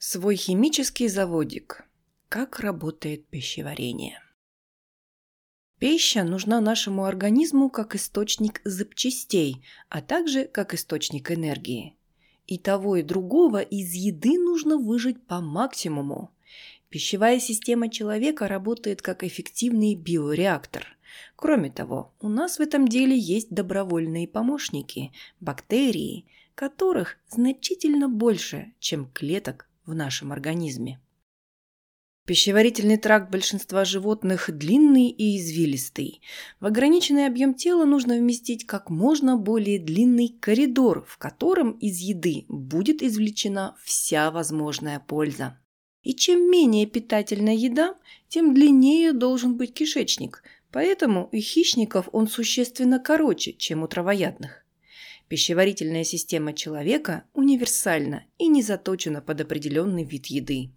Свой 0.00 0.36
химический 0.36 1.08
заводик. 1.08 1.84
Как 2.28 2.60
работает 2.60 3.26
пищеварение? 3.26 4.20
Пища 5.80 6.22
нужна 6.22 6.60
нашему 6.60 7.04
организму 7.04 7.68
как 7.68 7.96
источник 7.96 8.60
запчастей, 8.62 9.64
а 9.88 10.00
также 10.00 10.44
как 10.44 10.72
источник 10.72 11.32
энергии. 11.32 11.96
И 12.46 12.58
того 12.58 12.94
и 12.94 13.02
другого 13.02 13.60
из 13.60 13.92
еды 13.92 14.38
нужно 14.38 14.76
выжить 14.76 15.26
по 15.26 15.40
максимуму. 15.40 16.30
Пищевая 16.90 17.40
система 17.40 17.88
человека 17.88 18.46
работает 18.46 19.02
как 19.02 19.24
эффективный 19.24 19.96
биореактор. 19.96 20.86
Кроме 21.34 21.72
того, 21.72 22.14
у 22.20 22.28
нас 22.28 22.58
в 22.58 22.60
этом 22.60 22.86
деле 22.86 23.18
есть 23.18 23.50
добровольные 23.50 24.28
помощники– 24.28 25.10
бактерии, 25.40 26.24
которых 26.54 27.16
значительно 27.28 28.08
больше, 28.08 28.74
чем 28.78 29.10
клеток 29.12 29.67
в 29.88 29.94
нашем 29.94 30.32
организме. 30.32 31.00
Пищеварительный 32.26 32.98
тракт 32.98 33.30
большинства 33.30 33.86
животных 33.86 34.50
длинный 34.52 35.08
и 35.08 35.38
извилистый. 35.38 36.20
В 36.60 36.66
ограниченный 36.66 37.26
объем 37.26 37.54
тела 37.54 37.86
нужно 37.86 38.18
вместить 38.18 38.66
как 38.66 38.90
можно 38.90 39.38
более 39.38 39.78
длинный 39.78 40.36
коридор, 40.38 41.06
в 41.08 41.16
котором 41.16 41.70
из 41.70 42.00
еды 42.00 42.44
будет 42.48 43.02
извлечена 43.02 43.76
вся 43.82 44.30
возможная 44.30 45.00
польза. 45.00 45.58
И 46.02 46.14
чем 46.14 46.50
менее 46.50 46.84
питательная 46.84 47.54
еда, 47.54 47.96
тем 48.28 48.52
длиннее 48.52 49.14
должен 49.14 49.56
быть 49.56 49.72
кишечник, 49.72 50.42
поэтому 50.70 51.30
у 51.32 51.36
хищников 51.38 52.10
он 52.12 52.28
существенно 52.28 52.98
короче, 52.98 53.54
чем 53.54 53.84
у 53.84 53.88
травоядных. 53.88 54.66
Пищеварительная 55.28 56.04
система 56.04 56.54
человека 56.54 57.24
универсальна 57.34 58.24
и 58.38 58.48
не 58.48 58.62
заточена 58.62 59.20
под 59.20 59.42
определенный 59.42 60.04
вид 60.04 60.26
еды. 60.26 60.72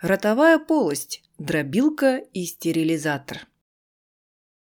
Ротовая 0.00 0.58
полость, 0.58 1.22
дробилка 1.38 2.16
и 2.16 2.44
стерилизатор. 2.44 3.46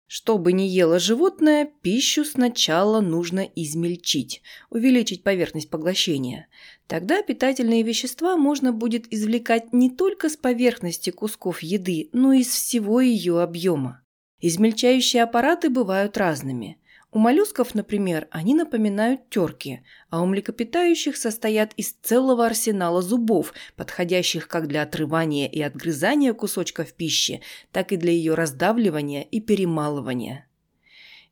Что 0.08 0.38
бы 0.38 0.52
ни 0.52 0.62
ело 0.62 0.98
животное, 0.98 1.70
пищу 1.82 2.24
сначала 2.24 3.00
нужно 3.00 3.40
измельчить, 3.40 4.40
увеличить 4.70 5.22
поверхность 5.24 5.68
поглощения. 5.68 6.48
Тогда 6.86 7.22
питательные 7.22 7.82
вещества 7.82 8.36
можно 8.36 8.72
будет 8.72 9.12
извлекать 9.12 9.72
не 9.72 9.90
только 9.90 10.28
с 10.28 10.36
поверхности 10.36 11.10
кусков 11.10 11.60
еды, 11.60 12.08
но 12.12 12.32
и 12.32 12.40
из 12.40 12.48
всего 12.48 13.00
ее 13.00 13.42
объема. 13.42 14.02
Измельчающие 14.40 15.22
аппараты 15.22 15.70
бывают 15.70 16.16
разными. 16.16 16.80
У 17.16 17.18
моллюсков, 17.18 17.74
например, 17.74 18.28
они 18.30 18.54
напоминают 18.54 19.30
терки, 19.30 19.80
а 20.10 20.20
у 20.20 20.26
млекопитающих 20.26 21.16
состоят 21.16 21.72
из 21.78 21.94
целого 22.02 22.44
арсенала 22.44 23.00
зубов, 23.00 23.54
подходящих 23.74 24.48
как 24.48 24.68
для 24.68 24.82
отрывания 24.82 25.48
и 25.48 25.62
отгрызания 25.62 26.34
кусочков 26.34 26.92
пищи, 26.92 27.40
так 27.72 27.92
и 27.92 27.96
для 27.96 28.12
ее 28.12 28.34
раздавливания 28.34 29.22
и 29.22 29.40
перемалывания. 29.40 30.46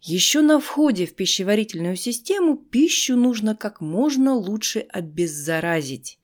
Еще 0.00 0.40
на 0.40 0.58
входе 0.58 1.04
в 1.04 1.14
пищеварительную 1.14 1.96
систему 1.96 2.56
пищу 2.56 3.14
нужно 3.14 3.54
как 3.54 3.82
можно 3.82 4.32
лучше 4.32 4.86
обеззаразить. 4.88 6.18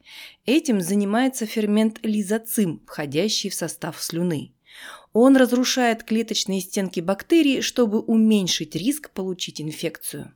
Этим 0.47 0.81
занимается 0.81 1.45
фермент 1.45 1.99
лизоцим, 2.03 2.83
входящий 2.87 3.51
в 3.51 3.55
состав 3.55 4.03
слюны. 4.03 4.55
Он 5.13 5.37
разрушает 5.37 6.05
клеточные 6.05 6.61
стенки 6.61 7.01
бактерий, 7.01 7.63
чтобы 7.63 8.01
уменьшить 8.01 8.77
риск 8.77 9.11
получить 9.11 9.61
инфекцию. 9.61 10.33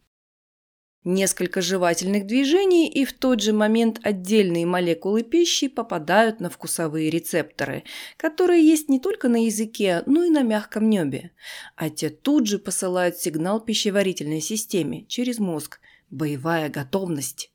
Несколько 1.05 1.61
жевательных 1.61 2.27
движений, 2.27 2.89
и 2.89 3.05
в 3.05 3.13
тот 3.13 3.43
же 3.43 3.53
момент 3.53 4.01
отдельные 4.03 4.65
молекулы 4.65 5.23
пищи 5.23 5.69
попадают 5.69 6.41
на 6.41 6.49
вкусовые 6.49 7.11
рецепторы, 7.11 7.85
которые 8.17 8.67
есть 8.67 8.89
не 8.89 8.99
только 8.99 9.29
на 9.29 9.45
языке, 9.45 10.03
но 10.07 10.25
и 10.25 10.31
на 10.31 10.43
мягком 10.43 10.89
небе. 10.89 11.33
А 11.77 11.91
те 11.91 12.09
тут 12.09 12.47
же 12.47 12.59
посылают 12.59 13.19
сигнал 13.19 13.61
пищеварительной 13.61 14.41
системе 14.41 15.05
через 15.05 15.39
мозг 15.39 15.79
«боевая 16.09 16.71
готовность». 16.71 17.54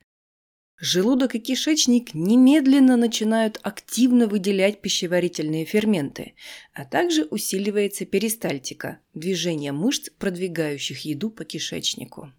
Желудок 0.82 1.36
и 1.36 1.40
кишечник 1.40 2.14
немедленно 2.14 2.96
начинают 2.96 3.60
активно 3.64 4.28
выделять 4.28 4.80
пищеварительные 4.80 5.66
ферменты, 5.66 6.36
а 6.74 6.86
также 6.86 7.26
усиливается 7.26 8.06
перистальтика– 8.06 9.00
движение 9.14 9.74
мышц, 9.74 10.10
продвигающих 10.18 11.02
еду 11.04 11.32
по 11.32 11.44
кишечнику. 11.44 12.32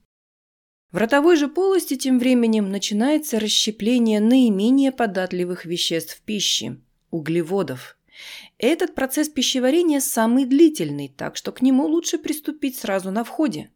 В 0.91 0.97
ротовой 0.97 1.37
же 1.37 1.49
полости 1.49 1.97
тем 1.97 2.19
временем 2.19 2.71
начинается 2.71 3.39
расщепление 3.39 4.21
наименее 4.21 4.91
податливых 4.91 5.67
веществ 5.67 6.22
пищи– 6.22 6.81
углеводов– 7.11 7.99
этот 8.66 8.94
процесс 8.94 9.28
пищеварения 9.28 10.00
самый 10.00 10.44
длительный, 10.44 11.09
так 11.09 11.37
что 11.37 11.50
к 11.50 11.62
нему 11.62 11.87
лучше 11.87 12.19
приступить 12.19 12.76
сразу 12.76 13.10
на 13.10 13.25
входе. 13.25 13.71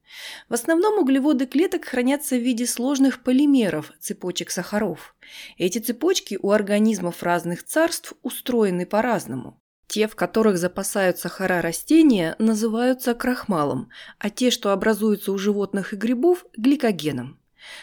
В 0.48 0.54
основном 0.54 0.98
углеводы 0.98 1.46
клеток 1.46 1.86
хранятся 1.86 2.36
в 2.36 2.42
виде 2.42 2.66
сложных 2.66 3.22
полимеров, 3.22 3.92
цепочек 3.98 4.50
сахаров. 4.50 5.16
Эти 5.56 5.78
цепочки 5.78 6.38
у 6.40 6.50
организмов 6.50 7.22
разных 7.22 7.64
царств 7.64 8.12
устроены 8.22 8.84
по-разному. 8.84 9.60
Те, 9.86 10.08
в 10.08 10.16
которых 10.16 10.58
запасают 10.58 11.18
сахара 11.18 11.60
растения, 11.60 12.36
называются 12.38 13.14
крахмалом, 13.14 13.90
а 14.18 14.30
те, 14.30 14.50
что 14.50 14.72
образуются 14.72 15.32
у 15.32 15.38
животных 15.38 15.92
и 15.92 15.96
грибов– 15.96 16.46
гликогеном. 16.56 17.38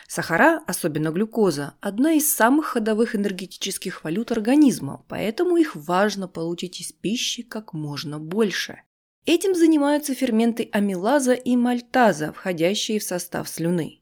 Сахара, 0.07 0.61
особенно 0.67 1.09
глюкоза, 1.09 1.75
одна 1.81 2.13
из 2.13 2.33
самых 2.33 2.67
ходовых 2.67 3.15
энергетических 3.15 4.03
валют 4.03 4.31
организма, 4.31 5.03
поэтому 5.07 5.57
их 5.57 5.75
важно 5.75 6.27
получить 6.27 6.81
из 6.81 6.91
пищи 6.91 7.43
как 7.43 7.73
можно 7.73 8.19
больше. 8.19 8.81
Этим 9.25 9.53
занимаются 9.53 10.15
ферменты 10.15 10.69
амилаза 10.71 11.33
и 11.33 11.55
мальтаза, 11.55 12.33
входящие 12.33 12.99
в 12.99 13.03
состав 13.03 13.47
слюны. 13.47 13.99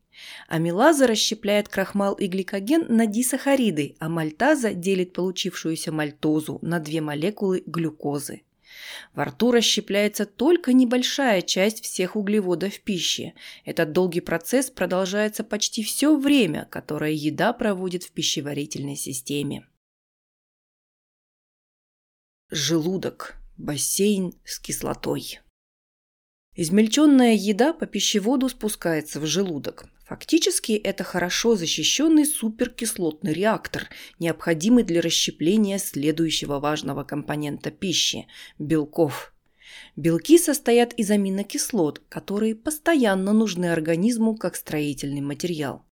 Амилаза 0.48 1.08
расщепляет 1.08 1.70
крахмал 1.70 2.14
и 2.14 2.28
гликоген 2.28 2.86
на 2.90 3.06
дисахариды, 3.06 3.96
а 4.00 4.10
мальтаза 4.10 4.74
делит 4.74 5.14
получившуюся 5.14 5.92
мальтозу 5.92 6.60
на 6.62 6.80
две 6.80 7.02
молекулы 7.02 7.64
глюкозы. 7.66 8.42
Во 9.14 9.26
рту 9.26 9.52
расщепляется 9.52 10.26
только 10.26 10.74
небольшая 10.74 11.42
часть 11.42 11.84
всех 11.84 12.16
углеводов 12.16 12.80
пищи. 12.82 13.34
Этот 13.66 13.92
долгий 13.92 14.22
процесс 14.22 14.70
продолжается 14.70 15.44
почти 15.44 15.84
все 15.84 16.16
время, 16.18 16.68
которое 16.72 17.12
еда 17.12 17.54
проводит 17.54 18.04
в 18.04 18.12
пищеварительной 18.12 18.96
системе. 18.96 19.68
Желудок. 22.50 23.36
Бассейн 23.58 24.34
с 24.46 24.58
кислотой. 24.60 25.40
Измельченная 26.56 27.34
еда 27.34 27.74
по 27.74 27.86
пищеводу 27.86 28.50
спускается 28.50 29.20
в 29.20 29.26
желудок. 29.26 29.86
Фактически 30.10 30.72
это 30.72 31.04
хорошо 31.04 31.56
защищенный 31.56 32.26
суперкислотный 32.26 33.32
реактор, 33.32 33.90
необходимый 34.18 34.84
для 34.84 35.02
расщепления 35.02 35.78
следующего 35.78 36.60
важного 36.60 37.04
компонента 37.04 37.70
пищи– 37.70 38.26
белков. 38.58 39.36
Белки 39.96 40.40
состоят 40.40 40.94
из 40.94 41.12
аминокислот, 41.12 42.02
которые 42.10 42.56
постоянно 42.56 43.34
нужны 43.34 43.72
организму 43.72 44.36
как 44.36 44.56
строительный 44.56 45.22
материал. 45.22 45.86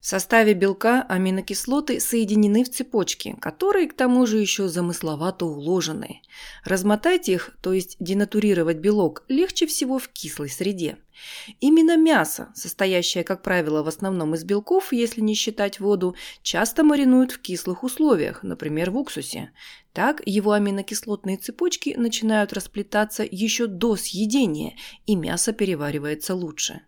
В 0.00 0.06
составе 0.06 0.54
белка 0.54 1.02
аминокислоты 1.02 2.00
соединены 2.00 2.64
в 2.64 2.70
цепочки, 2.70 3.36
которые 3.38 3.86
к 3.86 3.92
тому 3.92 4.24
же 4.24 4.38
еще 4.38 4.66
замысловато 4.66 5.44
уложены. 5.44 6.22
Размотать 6.64 7.28
их, 7.28 7.50
то 7.60 7.74
есть 7.74 7.98
денатурировать 8.00 8.78
белок, 8.78 9.24
легче 9.28 9.66
всего 9.66 9.98
в 9.98 10.08
кислой 10.08 10.48
среде. 10.48 10.96
Именно 11.60 11.98
мясо, 11.98 12.50
состоящее, 12.54 13.24
как 13.24 13.42
правило, 13.42 13.82
в 13.82 13.88
основном 13.88 14.34
из 14.34 14.42
белков, 14.42 14.90
если 14.90 15.20
не 15.20 15.34
считать 15.34 15.80
воду, 15.80 16.16
часто 16.42 16.82
маринуют 16.82 17.32
в 17.32 17.40
кислых 17.42 17.84
условиях, 17.84 18.42
например, 18.42 18.92
в 18.92 18.96
уксусе. 18.96 19.52
Так 19.92 20.22
его 20.24 20.52
аминокислотные 20.52 21.36
цепочки 21.36 21.94
начинают 21.94 22.54
расплетаться 22.54 23.22
еще 23.30 23.66
до 23.66 23.96
съедения, 23.96 24.76
и 25.04 25.14
мясо 25.14 25.52
переваривается 25.52 26.34
лучше. 26.34 26.80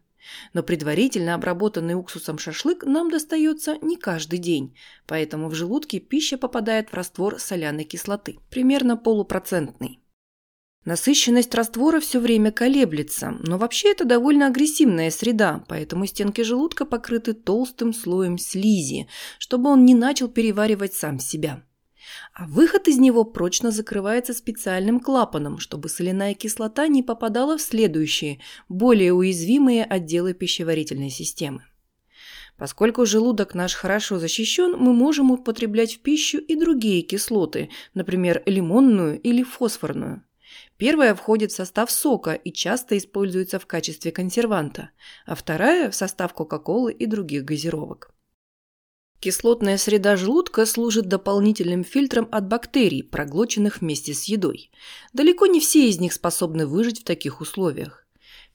Но 0.53 0.63
предварительно 0.63 1.35
обработанный 1.35 1.95
уксусом 1.95 2.39
шашлык 2.39 2.85
нам 2.85 3.11
достается 3.11 3.79
не 3.83 3.97
каждый 3.97 4.39
день, 4.39 4.77
поэтому 5.07 5.49
в 5.49 5.55
желудке 5.55 5.99
пища 5.99 6.39
попадает 6.39 6.91
в 6.91 6.95
раствор 6.95 7.39
соляной 7.39 7.85
кислоты, 7.85 8.39
примерно 8.51 8.97
полупроцентный. 8.97 10.01
Насыщенность 10.85 11.55
раствора 11.55 12.01
все 12.01 12.19
время 12.19 12.51
колеблется, 12.51 13.37
но 13.41 13.57
вообще 13.57 13.93
это 13.93 14.05
довольно 14.05 14.49
агрессивная 14.49 15.11
среда, 15.11 15.65
поэтому 15.69 16.07
стенки 16.07 16.41
желудка 16.41 16.85
покрыты 16.85 17.35
толстым 17.35 17.95
слоем 17.95 18.37
слизи, 18.37 19.09
чтобы 19.39 19.71
он 19.71 19.85
не 19.85 19.95
начал 19.95 20.29
переваривать 20.29 20.95
сам 20.95 21.21
себя 21.21 21.63
а 22.35 22.47
выход 22.47 22.89
из 22.89 22.99
него 22.99 23.25
прочно 23.25 23.71
закрывается 23.71 24.35
специальным 24.35 25.01
клапаном, 25.01 25.59
чтобы 25.59 25.89
соляная 25.89 26.35
кислота 26.35 26.89
не 26.89 27.03
попадала 27.03 27.57
в 27.57 27.63
следующие, 27.63 28.41
более 28.69 29.13
уязвимые 29.13 29.85
отделы 29.85 30.35
пищеварительной 30.35 31.11
системы. 31.11 31.65
Поскольку 32.57 33.07
желудок 33.07 33.55
наш 33.55 33.75
хорошо 33.75 34.19
защищен, 34.19 34.77
мы 34.79 34.93
можем 34.93 35.31
употреблять 35.31 35.95
в 35.95 36.01
пищу 36.01 36.39
и 36.39 36.55
другие 36.55 37.03
кислоты, 37.03 37.71
например, 37.95 38.43
лимонную 38.47 39.21
или 39.21 39.43
фосфорную. 39.43 40.23
Первая 40.77 41.15
входит 41.15 41.53
в 41.53 41.57
состав 41.57 41.91
сока 41.91 42.35
и 42.35 42.53
часто 42.53 42.99
используется 42.99 43.59
в 43.59 43.67
качестве 43.67 44.13
консерванта, 44.13 44.91
а 45.27 45.35
вторая– 45.35 45.91
в 45.93 45.95
состав 45.95 46.35
Кока-Колы 46.35 46.93
и 46.93 47.07
других 47.07 47.45
газировок. 47.45 48.15
Кислотная 49.23 49.79
среда 49.79 50.17
желудка 50.17 50.67
служит 50.67 51.07
дополнительным 51.07 51.85
фильтром 51.85 52.27
от 52.33 52.49
бактерий, 52.49 53.05
проглоченных 53.05 53.81
вместе 53.81 54.15
с 54.15 54.25
едой. 54.25 54.73
Далеко 55.13 55.47
не 55.47 55.61
все 55.61 55.89
из 55.89 56.01
них 56.01 56.13
способны 56.13 56.67
выжить 56.67 57.03
в 57.03 57.05
таких 57.05 57.41
условиях. 57.41 58.05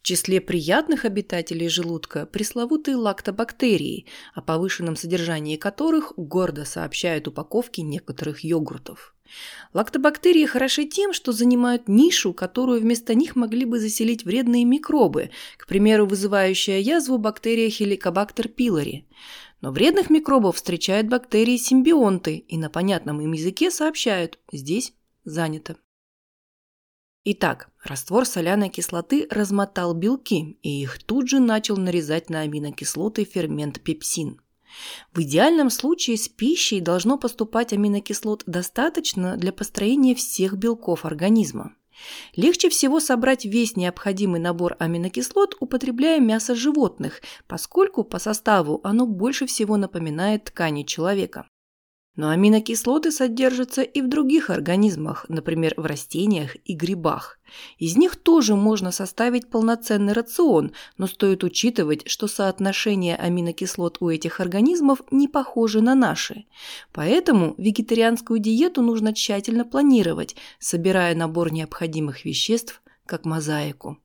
В 0.01 0.03
числе 0.03 0.41
приятных 0.41 1.05
обитателей 1.05 1.69
желудка 1.69 2.25
пресловутые 2.25 2.97
лактобактерии, 2.97 4.07
о 4.33 4.41
повышенном 4.41 4.97
содержании 4.97 5.55
которых 5.55 6.11
гордо 6.17 6.65
сообщают 6.65 7.29
упаковки 7.29 7.79
некоторых 7.79 8.41
йогуртов. 8.43 9.15
Лактобактерии 9.73 10.45
хороши 10.45 10.85
тем, 10.85 11.13
что 11.13 11.31
занимают 11.31 11.87
нишу, 11.87 12.33
которую 12.33 12.81
вместо 12.81 13.13
них 13.13 13.35
могли 13.35 13.65
бы 13.65 13.79
заселить 13.79 14.23
вредные 14.25 14.65
микробы, 14.65 15.31
к 15.57 15.67
примеру, 15.67 16.05
вызывающая 16.05 16.79
язву 16.79 17.17
бактерия 17.17 17.67
Helicobacter 17.67 18.53
pylori. 18.53 19.03
Но 19.61 19.71
вредных 19.71 20.09
микробов 20.09 20.57
встречают 20.57 21.07
бактерии-симбионты 21.07 22.37
и 22.37 22.57
на 22.57 22.69
понятном 22.69 23.21
им 23.21 23.31
языке 23.31 23.71
сообщают 23.71 24.39
«здесь 24.51 24.93
занято». 25.23 25.77
Итак, 27.23 27.69
раствор 27.83 28.25
соляной 28.25 28.69
кислоты 28.69 29.27
размотал 29.29 29.93
белки, 29.93 30.57
и 30.61 30.81
их 30.81 31.03
тут 31.03 31.27
же 31.27 31.39
начал 31.39 31.75
нарезать 31.75 32.29
на 32.29 32.41
аминокислоты 32.41 33.25
фермент 33.25 33.81
пепсин. 33.81 34.39
В 35.13 35.21
идеальном 35.21 35.69
случае 35.69 36.17
с 36.17 36.29
пищей 36.29 36.79
должно 36.79 37.17
поступать 37.17 37.73
аминокислот 37.73 38.43
достаточно 38.45 39.37
для 39.37 39.51
построения 39.51 40.15
всех 40.15 40.57
белков 40.57 41.05
организма. 41.05 41.75
Легче 42.35 42.69
всего 42.69 42.99
собрать 42.99 43.45
весь 43.45 43.75
необходимый 43.75 44.39
набор 44.39 44.75
аминокислот, 44.79 45.55
употребляя 45.59 46.19
мясо 46.19 46.55
животных, 46.55 47.21
поскольку 47.47 48.03
по 48.03 48.19
составу 48.19 48.81
оно 48.83 49.05
больше 49.05 49.45
всего 49.45 49.77
напоминает 49.77 50.45
ткани 50.45 50.83
человека. 50.83 51.47
Но 52.17 52.29
аминокислоты 52.29 53.11
содержатся 53.11 53.83
и 53.83 54.01
в 54.01 54.09
других 54.09 54.49
организмах, 54.49 55.25
например, 55.29 55.75
в 55.77 55.85
растениях 55.85 56.57
и 56.65 56.73
грибах. 56.73 57.39
Из 57.77 57.95
них 57.95 58.15
тоже 58.15 58.55
можно 58.55 58.91
составить 58.91 59.49
полноценный 59.49 60.13
рацион, 60.13 60.71
но 60.97 61.05
стоит 61.05 61.43
учитывать, 61.43 62.09
что 62.09 62.27
соотношение 62.27 63.15
аминокислот 63.15 63.97
у 63.99 64.09
этих 64.09 64.39
организмов 64.39 65.03
не 65.11 65.27
похоже 65.27 65.81
на 65.81 65.93
наши. 65.93 66.45
Поэтому 66.91 67.53
вегетарианскую 67.59 68.39
диету 68.39 68.81
нужно 68.81 69.13
тщательно 69.13 69.63
планировать, 69.63 70.35
собирая 70.59 71.15
набор 71.15 71.53
необходимых 71.53 72.25
веществ 72.25 72.81
как 73.05 73.25
мозаику. 73.25 73.99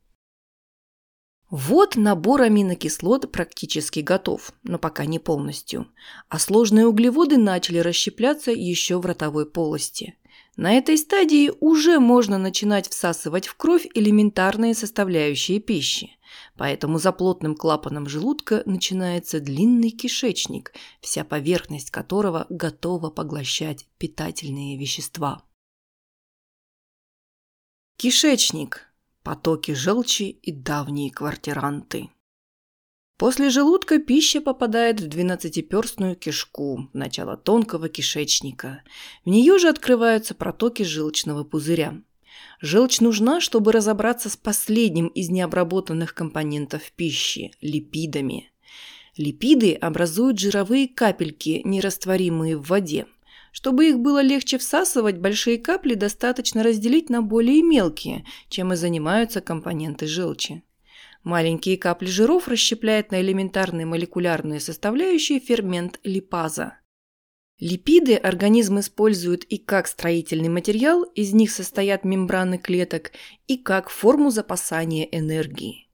Вот 1.52 1.96
набор 1.96 2.40
аминокислот 2.40 3.30
практически 3.30 4.00
готов, 4.00 4.54
но 4.62 4.78
пока 4.78 5.04
не 5.04 5.18
полностью. 5.18 5.86
А 6.30 6.38
сложные 6.38 6.86
углеводы 6.86 7.36
начали 7.36 7.76
расщепляться 7.76 8.50
еще 8.52 8.98
в 8.98 9.04
ротовой 9.04 9.44
полости. 9.44 10.16
На 10.56 10.72
этой 10.72 10.96
стадии 10.96 11.52
уже 11.60 12.00
можно 12.00 12.38
начинать 12.38 12.88
всасывать 12.88 13.48
в 13.48 13.56
кровь 13.56 13.86
элементарные 13.92 14.72
составляющие 14.72 15.60
пищи. 15.60 16.16
Поэтому 16.56 16.98
за 16.98 17.12
плотным 17.12 17.54
клапаном 17.54 18.08
желудка 18.08 18.62
начинается 18.64 19.38
длинный 19.38 19.90
кишечник, 19.90 20.72
вся 21.02 21.22
поверхность 21.22 21.90
которого 21.90 22.46
готова 22.48 23.10
поглощать 23.10 23.86
питательные 23.98 24.78
вещества. 24.78 25.42
Кишечник 27.98 28.91
потоки 29.22 29.72
желчи 29.72 30.30
и 30.30 30.52
давние 30.52 31.10
квартиранты. 31.10 32.10
После 33.18 33.50
желудка 33.50 33.98
пища 33.98 34.40
попадает 34.40 35.00
в 35.00 35.08
двенадцатиперстную 35.08 36.16
кишку, 36.16 36.88
начало 36.92 37.36
тонкого 37.36 37.88
кишечника. 37.88 38.82
В 39.24 39.28
нее 39.28 39.58
же 39.58 39.68
открываются 39.68 40.34
протоки 40.34 40.82
желчного 40.82 41.44
пузыря. 41.44 42.02
Желчь 42.60 43.00
нужна, 43.00 43.40
чтобы 43.40 43.70
разобраться 43.70 44.28
с 44.28 44.36
последним 44.36 45.06
из 45.08 45.28
необработанных 45.30 46.14
компонентов 46.14 46.90
пищи– 46.92 47.52
липидами. 47.60 48.50
Липиды 49.16 49.74
образуют 49.74 50.40
жировые 50.40 50.88
капельки, 50.88 51.60
нерастворимые 51.64 52.56
в 52.56 52.66
воде– 52.66 53.06
чтобы 53.52 53.88
их 53.88 54.00
было 54.00 54.20
легче 54.22 54.58
всасывать, 54.58 55.18
большие 55.18 55.58
капли 55.58 55.94
достаточно 55.94 56.62
разделить 56.62 57.10
на 57.10 57.22
более 57.22 57.62
мелкие, 57.62 58.24
чем 58.48 58.72
и 58.72 58.76
занимаются 58.76 59.40
компоненты 59.40 60.06
желчи. 60.06 60.64
Маленькие 61.22 61.78
капли 61.78 62.06
жиров 62.06 62.48
расщепляет 62.48 63.12
на 63.12 63.20
элементарные 63.20 63.86
молекулярные 63.86 64.58
составляющие 64.58 65.38
фермент 65.38 66.00
липаза. 66.02 66.78
Липиды 67.60 68.16
организм 68.16 68.80
использует 68.80 69.44
и 69.44 69.56
как 69.56 69.86
строительный 69.86 70.48
материал, 70.48 71.04
из 71.04 71.32
них 71.32 71.52
состоят 71.52 72.04
мембраны 72.04 72.58
клеток, 72.58 73.12
и 73.46 73.56
как 73.56 73.88
форму 73.88 74.30
запасания 74.30 75.04
энергии. 75.04 75.86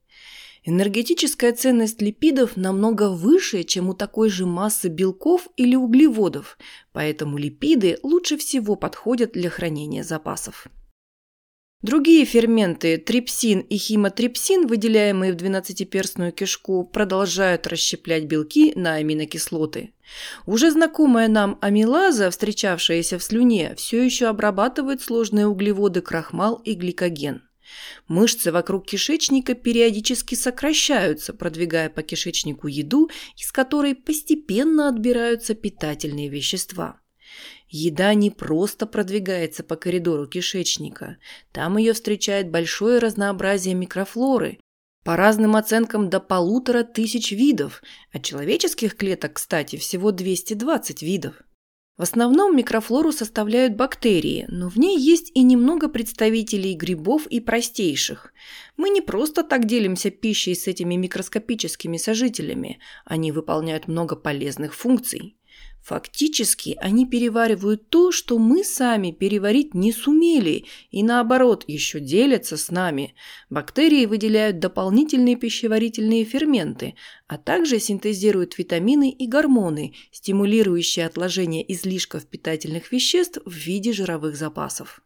Энергетическая 0.71 1.55
ценность 1.55 2.03
липидов 2.03 2.59
намного 2.59 3.09
выше, 3.09 3.65
чем 3.65 3.89
у 3.89 3.95
такой 3.95 4.29
же 4.29 4.45
массы 4.45 4.89
белков 4.89 5.49
или 5.57 5.75
углеводов, 5.75 6.59
поэтому 6.93 7.39
липиды 7.39 7.99
лучше 8.03 8.37
всего 8.37 8.77
подходят 8.77 9.33
для 9.33 9.49
хранения 9.49 10.05
запасов. 10.05 10.67
Другие 11.81 12.27
ферменты, 12.27 12.99
трипсин 12.99 13.61
и 13.61 13.79
химотрипсин, 13.79 14.67
выделяемые 14.67 15.33
в 15.33 15.37
двенадцатиперстную 15.37 16.33
кишку, 16.33 16.85
продолжают 16.85 17.67
расщеплять 17.67 18.25
белки 18.25 18.75
на 18.77 18.97
аминокислоты. 18.97 19.95
Уже 20.45 20.71
знакомая 20.71 21.29
нам 21.29 21.57
амилаза, 21.63 22.29
встречавшаяся 22.29 23.19
в 23.19 23.23
слюне, 23.23 23.75
все 23.79 24.05
еще 24.05 24.27
обрабатывает 24.27 25.01
сложные 25.01 25.47
углеводы 25.47 26.03
крахмал 26.03 26.57
и 26.57 26.75
гликоген. 26.75 27.48
Мышцы 28.07 28.53
вокруг 28.53 28.87
кишечника 28.87 29.55
периодически 29.55 30.35
сокращаются, 30.35 31.35
продвигая 31.35 31.91
по 31.91 32.03
кишечнику 32.03 32.69
еду, 32.69 33.11
из 33.37 33.53
которой 33.53 33.95
постепенно 33.95 34.89
отбираются 34.89 35.55
питательные 35.55 36.29
вещества. 36.29 37.01
Еда 37.69 38.15
не 38.15 38.31
просто 38.31 38.87
продвигается 38.87 39.63
по 39.63 39.77
коридору 39.77 40.27
кишечника. 40.27 41.19
Там 41.53 41.77
ее 41.77 41.93
встречает 41.93 42.51
большое 42.51 42.99
разнообразие 42.99 43.75
микрофлоры, 43.75 44.59
по 45.05 45.17
разным 45.17 45.57
оценкам 45.57 46.11
до 46.11 46.21
полутора 46.21 46.83
тысяч 46.83 47.33
видов, 47.33 47.83
а 48.13 48.19
человеческих 48.19 48.97
клеток, 48.97 49.35
кстати, 49.35 49.77
всего 49.77 50.13
220 50.13 51.03
видов. 51.03 51.35
В 51.99 52.03
основном 52.03 52.57
микрофлору 52.57 53.11
составляют 53.11 53.75
бактерии, 53.75 54.47
но 54.49 54.69
в 54.69 54.77
ней 54.77 54.97
есть 54.97 55.33
и 55.35 55.43
немного 55.43 55.89
представителей 55.89 56.75
грибов 56.75 57.27
и 57.27 57.41
простейших. 57.41 58.33
Мы 58.77 58.91
не 58.91 59.01
просто 59.01 59.43
так 59.43 59.67
делимся 59.67 60.11
пищей 60.11 60.55
с 60.55 60.69
этими 60.69 60.95
микроскопическими 60.95 61.97
сожителями, 61.97 62.79
они 63.05 63.33
выполняют 63.33 63.89
много 63.89 64.15
полезных 64.15 64.77
функций. 64.77 65.38
Фактически 65.83 66.77
они 66.81 67.07
переваривают 67.07 67.89
то, 67.89 68.13
что 68.13 68.39
мы 68.39 68.63
сами 68.63 69.11
переварить 69.11 69.73
не 69.73 69.91
сумели, 69.93 70.67
и 70.91 71.03
наоборот 71.03 71.65
еще 71.67 71.99
делятся 71.99 72.59
с 72.59 72.71
нами. 72.71 73.15
Бактерии 73.49 74.05
выделяют 74.05 74.59
дополнительные 74.59 75.37
пищеварительные 75.37 76.25
ферменты, 76.25 76.95
а 77.27 77.39
также 77.39 77.81
синтезируют 77.81 78.59
витамины 78.59 79.11
и 79.11 79.27
гормоны, 79.27 79.95
стимулирующие 80.13 81.07
отложение 81.07 81.65
излишков 81.73 82.27
питательных 82.27 82.93
веществ 82.93 83.39
в 83.47 83.53
виде 83.53 83.93
жировых 83.93 84.37
запасов. 84.37 85.01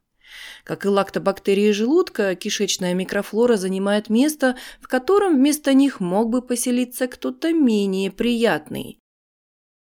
Как 0.64 0.84
и 0.84 0.88
лактобактерии 0.88 1.70
желудка, 1.72 2.34
кишечная 2.34 2.94
микрофлора 2.94 3.56
занимает 3.56 4.08
место, 4.08 4.56
в 4.80 4.88
котором 4.88 5.36
вместо 5.36 5.74
них 5.74 6.00
мог 6.00 6.30
бы 6.30 6.42
поселиться 6.42 7.06
кто-то 7.06 7.52
менее 7.52 8.10
приятный. 8.10 9.01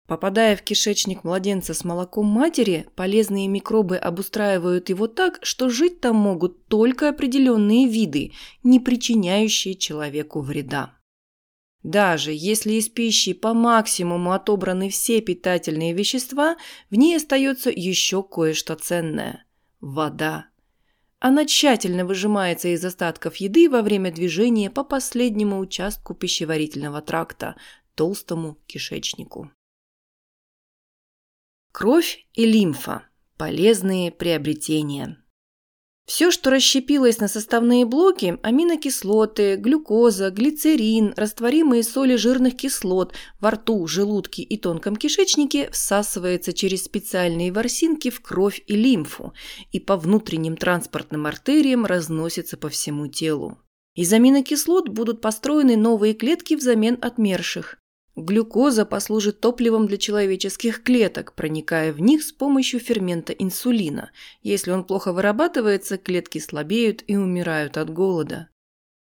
Попадая 0.10 0.56
в 0.56 0.64
кишечник 0.64 1.24
младенца 1.24 1.76
с 1.76 1.84
молоком 1.84 2.26
матери, 2.26 2.88
полезные 2.96 3.48
микробы 3.48 3.96
обустраивают 3.96 4.90
его 4.90 5.06
так, 5.06 5.38
что 5.44 5.70
жить 5.70 6.02
там 6.02 6.16
могут 6.16 6.66
только 6.66 7.10
определенные 7.10 7.88
виды, 7.88 8.32
не 8.64 8.80
причиняющие 8.80 9.76
человеку 9.76 10.42
вреда. 10.42 10.98
Даже 11.84 12.32
если 12.34 12.74
из 12.74 12.90
пищи 12.90 13.34
по 13.34 13.54
максимуму 13.54 14.32
отобраны 14.32 14.90
все 14.90 15.22
питательные 15.22 15.94
вещества, 15.94 16.58
в 16.90 16.96
ней 16.96 17.16
остается 17.16 17.70
еще 17.70 18.24
кое-что 18.24 18.74
ценное– 18.74 19.46
вода. 19.80 20.48
Она 21.20 21.46
тщательно 21.46 22.04
выжимается 22.04 22.70
из 22.70 22.84
остатков 22.84 23.36
еды 23.36 23.70
во 23.70 23.84
время 23.84 24.12
движения 24.12 24.72
по 24.72 24.84
последнему 24.84 25.60
участку 25.60 26.16
пищеварительного 26.16 27.04
тракта, 27.04 27.58
толстому 27.94 28.58
кишечнику. 28.66 29.52
Кровь 31.72 32.26
и 32.34 32.48
лимфа– 32.48 33.04
полезные 33.38 34.12
приобретения. 34.12 35.24
Все, 36.08 36.32
что 36.32 36.50
расщепилось 36.50 37.20
на 37.20 37.28
составные 37.28 37.86
блоки– 37.86 38.40
аминокислоты, 38.42 39.56
глюкоза, 39.56 40.32
глицерин, 40.32 41.14
растворимые 41.16 41.84
соли 41.84 42.16
жирных 42.16 42.58
кислот 42.58 43.14
во 43.40 43.52
рту, 43.52 43.86
желудке 43.86 44.42
и 44.42 44.58
тонком 44.58 44.96
кишечнике 44.96 45.70
всасывается 45.70 46.54
через 46.54 46.86
специальные 46.86 47.52
ворсинки 47.52 48.10
в 48.10 48.20
кровь 48.22 48.64
и 48.66 48.76
лимфу 48.76 49.34
и 49.72 49.80
по 49.80 49.96
внутренним 49.96 50.58
транспортным 50.58 51.28
артериям 51.28 51.86
разносится 51.86 52.58
по 52.58 52.70
всему 52.70 53.06
телу. 53.06 53.60
Из 53.94 54.12
аминокислот 54.12 54.90
будут 54.90 55.22
построены 55.22 55.78
новые 55.78 56.16
клетки 56.16 56.56
взамен 56.56 56.98
отмерших. 57.00 57.79
Глюкоза 58.22 58.86
послужит 58.86 59.40
топливом 59.40 59.88
для 59.88 59.98
человеческих 59.98 60.84
клеток, 60.84 61.34
проникая 61.36 61.94
в 61.94 62.02
них 62.02 62.22
с 62.22 62.34
помощью 62.34 62.82
фермента 62.82 63.32
инсулина. 63.32 64.12
Если 64.42 64.72
он 64.72 64.84
плохо 64.84 65.14
вырабатывается, 65.14 65.98
клетки 65.98 66.40
слабеют 66.40 67.02
и 67.08 67.16
умирают 67.16 67.78
от 67.78 67.90
голода. 67.90 68.50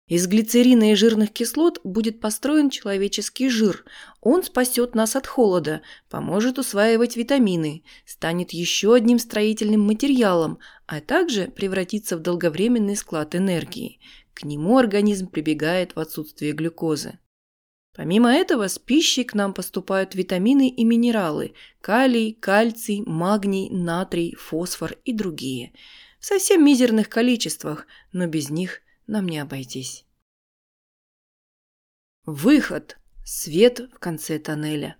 Из 0.07 0.27
глицерина 0.27 0.91
и 0.91 0.95
жирных 0.95 1.33
кислот 1.33 1.81
будет 1.83 2.19
построен 2.19 2.69
человеческий 2.69 3.49
жир. 3.49 3.85
Он 4.21 4.43
спасет 4.43 4.93
нас 4.93 5.15
от 5.15 5.25
холода, 5.25 5.81
поможет 6.09 6.59
усваивать 6.59 7.17
витамины, 7.17 7.83
станет 8.05 8.51
еще 8.51 8.93
одним 8.93 9.17
строительным 9.17 9.81
материалом, 9.81 10.59
а 10.85 11.01
также 11.01 11.47
превратится 11.47 12.17
в 12.17 12.21
долговременный 12.21 12.95
склад 12.95 13.35
энергии. 13.35 13.99
К 14.35 14.43
нему 14.43 14.77
организм 14.77 15.27
прибегает 15.27 15.95
в 15.95 15.99
отсутствие 15.99 16.53
глюкозы. 16.53 17.17
Помимо 17.97 18.31
этого, 18.31 18.67
с 18.67 18.77
пищей 18.77 19.23
к 19.23 19.33
нам 19.33 19.55
поступают 19.55 20.13
витамины 20.13 20.69
и 20.69 20.83
минералы– 20.83 21.55
калий, 21.81 22.31
кальций, 22.31 23.01
магний, 23.07 23.71
натрий, 23.71 24.35
фосфор 24.35 24.97
и 25.03 25.13
другие. 25.13 25.73
В 26.19 26.25
совсем 26.27 26.63
мизерных 26.63 27.09
количествах, 27.09 27.87
но 28.11 28.27
без 28.27 28.51
них 28.51 28.81
нам 29.07 29.27
не 29.27 29.39
обойтись. 29.39 30.05
Выход. 32.23 32.99
Свет 33.25 33.79
в 33.79 33.97
конце 33.97 34.37
тоннеля. 34.37 34.97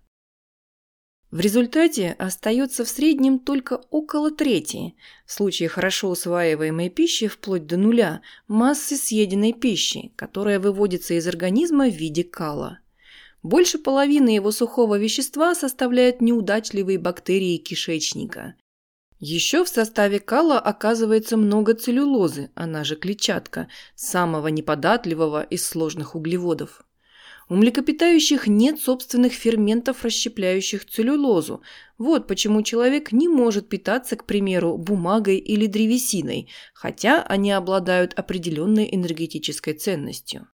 В 1.30 1.40
результате 1.40 2.16
остается 2.18 2.84
в 2.84 2.90
среднем 2.90 3.38
только 3.38 3.76
около 3.92 4.32
трети, 4.32 4.96
в 5.28 5.34
случае 5.34 5.70
хорошо 5.70 6.10
усваиваемой 6.10 6.90
пищи 6.90 7.28
вплоть 7.28 7.68
до 7.68 7.78
нуля, 7.78 8.22
массы 8.48 8.96
съеденной 8.96 9.54
пищи, 9.54 10.14
которая 10.16 10.60
выводится 10.60 11.14
из 11.14 11.28
организма 11.28 11.90
в 11.90 11.96
виде 11.96 12.24
кала. 12.24 12.80
Больше 13.44 13.78
половины 13.78 14.30
его 14.30 14.52
сухого 14.52 14.98
вещества 14.98 15.56
составляют 15.56 16.22
неудачливые 16.22 16.98
бактерии 16.98 17.58
кишечника. 17.58 18.56
Еще 19.20 19.64
в 19.64 19.70
составе 19.70 20.20
кала 20.20 20.60
оказывается 20.60 21.38
много 21.38 21.74
целлюлозы, 21.74 22.52
она 22.54 22.84
же 22.84 22.96
клетчатка, 22.96 23.68
самого 23.96 24.48
неподатливого 24.50 25.42
из 25.42 25.66
сложных 25.66 26.16
углеводов. 26.16 26.84
У 27.50 27.56
млекопитающих 27.56 28.46
нет 28.48 28.80
собственных 28.80 29.32
ферментов, 29.32 30.04
расщепляющих 30.04 30.86
целлюлозу. 30.86 31.62
Вот 31.98 32.28
почему 32.28 32.62
человек 32.62 33.14
не 33.14 33.30
может 33.30 33.70
питаться, 33.70 34.18
к 34.18 34.26
примеру, 34.26 34.78
бумагой 34.78 35.38
или 35.38 35.66
древесиной, 35.66 36.50
хотя 36.74 37.24
они 37.24 37.52
обладают 37.52 38.14
определенной 38.14 38.90
энергетической 38.92 39.74
ценностью. 39.74 40.48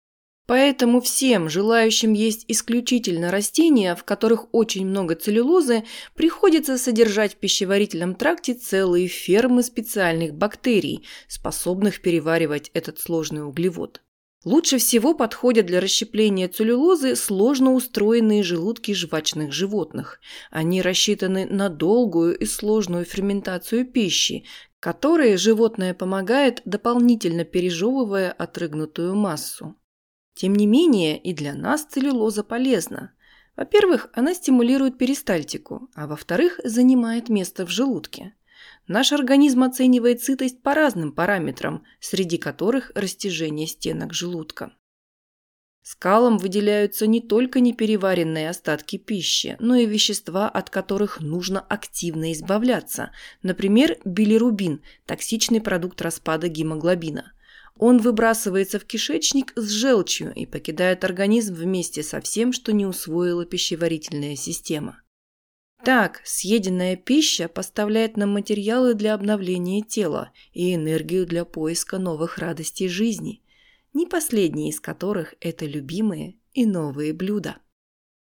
Поэтому 0.51 1.01
всем, 1.01 1.49
желающим 1.49 2.13
есть 2.13 2.45
исключительно 2.49 3.31
растения, 3.31 3.95
в 3.95 4.03
которых 4.03 4.53
очень 4.53 4.85
много 4.85 5.15
целлюлозы, 5.15 5.85
приходится 6.17 6.77
содержать 6.77 7.35
в 7.35 7.37
пищеварительном 7.37 8.17
тракте 8.17 8.55
целые 8.55 9.07
фермы 9.07 9.63
специальных 9.63 10.35
бактерий, 10.35 11.07
способных 11.29 12.03
переваривать 12.03 12.73
этот 12.75 12.99
сложный 12.99 13.47
углевод. 13.47 14.03
Лучше 14.45 14.79
всего 14.79 15.15
подходят 15.15 15.67
для 15.67 15.81
расщепления 15.81 16.49
целлюлозы 16.49 17.15
сложно 17.15 17.75
устроенные 17.75 18.43
желудки 18.43 18.93
жвачных 18.93 19.53
животных. 19.53 20.19
Они 20.51 20.83
рассчитаны 20.83 21.47
на 21.47 21.69
долгую 21.69 22.37
и 22.37 22.45
сложную 22.45 23.05
ферментацию 23.05 23.87
пищи, 23.87 24.47
которой 24.81 25.37
животное 25.37 25.95
помогает, 25.95 26.61
дополнительно 26.65 27.45
пережевывая 27.45 28.33
отрыгнутую 28.33 29.15
массу. 29.15 29.77
Тем 30.35 30.55
не 30.55 30.67
менее, 30.67 31.19
и 31.19 31.33
для 31.33 31.55
нас 31.55 31.85
целлюлоза 31.85 32.43
полезна. 32.43 33.13
Во-первых, 33.57 34.09
она 34.13 34.35
стимулирует 34.35 34.97
перистальтику, 34.97 35.91
а 35.95 36.07
во-вторых, 36.07 36.61
занимает 36.65 37.29
место 37.29 37.67
в 37.67 37.71
желудке. 37.71 38.35
Наш 38.87 39.13
организм 39.13 39.63
оценивает 39.63 40.23
сытость 40.23 40.63
по 40.63 40.75
разным 40.75 41.13
параметрам, 41.13 41.85
среди 42.01 42.39
которых 42.39 42.91
растяжение 42.95 43.67
стенок 43.67 44.13
желудка. 44.13 44.73
Скалом 45.83 46.39
выделяются 46.39 47.07
не 47.07 47.21
только 47.21 47.61
непереваренные 47.61 48.51
остатки 48.51 48.97
пищи, 48.97 49.57
но 49.61 49.77
и 49.77 49.87
вещества, 49.87 50.49
от 50.49 50.69
которых 50.69 51.21
нужно 51.21 51.61
активно 51.61 52.33
избавляться. 52.33 53.13
Например, 53.43 53.97
билирубин– 54.05 54.83
токсичный 55.07 55.61
продукт 55.61 56.03
распада 56.03 56.49
гемоглобина. 56.49 57.33
Он 57.83 57.97
выбрасывается 57.97 58.79
в 58.79 58.85
кишечник 58.85 59.55
с 59.57 59.71
желчью 59.71 60.35
и 60.35 60.45
покидает 60.45 61.03
организм 61.03 61.55
вместе 61.55 62.03
со 62.03 62.21
всем, 62.21 62.53
что 62.53 62.75
не 62.75 62.85
усвоила 62.85 63.47
пищеварительная 63.47 64.37
система. 64.37 65.01
Так, 65.83 66.21
съеденная 66.25 66.97
пища 66.97 67.49
поставляет 67.49 68.19
нам 68.19 68.35
материалы 68.35 68.93
для 68.93 69.15
обновления 69.15 69.81
тела 69.81 70.31
и 70.53 70.75
энергию 70.75 71.25
для 71.25 71.47
поиска 71.47 71.99
новых 71.99 72.37
радостей 72.37 72.87
жизни, 72.87 73.43
не 73.95 74.07
последние 74.07 74.69
из 74.69 74.79
которых– 74.79 75.35
это 75.41 75.65
любимые 75.65 76.37
и 76.53 76.67
новые 76.67 77.15
блюда. 77.15 77.57